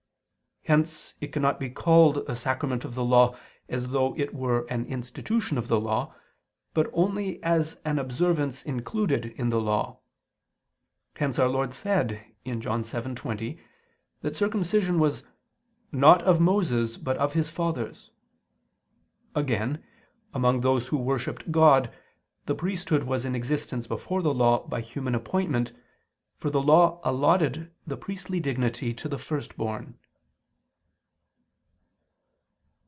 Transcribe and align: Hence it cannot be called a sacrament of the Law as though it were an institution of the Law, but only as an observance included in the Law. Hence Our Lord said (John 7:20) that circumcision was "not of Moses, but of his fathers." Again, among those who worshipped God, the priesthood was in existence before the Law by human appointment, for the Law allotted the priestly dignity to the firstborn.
Hence 0.65 1.15
it 1.19 1.33
cannot 1.33 1.59
be 1.59 1.71
called 1.71 2.17
a 2.29 2.35
sacrament 2.35 2.85
of 2.85 2.93
the 2.93 3.03
Law 3.03 3.35
as 3.67 3.87
though 3.87 4.15
it 4.15 4.31
were 4.35 4.65
an 4.67 4.85
institution 4.85 5.57
of 5.57 5.67
the 5.69 5.79
Law, 5.81 6.13
but 6.75 6.87
only 6.93 7.41
as 7.41 7.81
an 7.83 7.97
observance 7.97 8.63
included 8.63 9.25
in 9.25 9.49
the 9.49 9.59
Law. 9.59 10.01
Hence 11.15 11.39
Our 11.39 11.47
Lord 11.49 11.73
said 11.73 12.23
(John 12.45 12.83
7:20) 12.83 13.59
that 14.21 14.35
circumcision 14.35 14.99
was 14.99 15.23
"not 15.91 16.21
of 16.21 16.39
Moses, 16.39 16.95
but 16.95 17.17
of 17.17 17.33
his 17.33 17.49
fathers." 17.49 18.11
Again, 19.33 19.83
among 20.31 20.61
those 20.61 20.89
who 20.89 20.97
worshipped 20.97 21.51
God, 21.51 21.91
the 22.45 22.53
priesthood 22.55 23.05
was 23.05 23.25
in 23.25 23.33
existence 23.33 23.87
before 23.87 24.21
the 24.21 24.31
Law 24.33 24.67
by 24.67 24.79
human 24.81 25.15
appointment, 25.15 25.73
for 26.37 26.51
the 26.51 26.61
Law 26.61 27.01
allotted 27.03 27.71
the 27.87 27.97
priestly 27.97 28.39
dignity 28.39 28.93
to 28.93 29.09
the 29.09 29.17
firstborn. 29.19 29.97